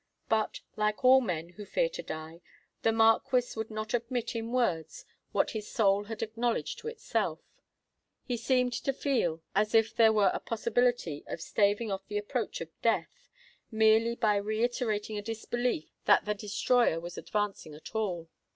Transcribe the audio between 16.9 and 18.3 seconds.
was advancing at all.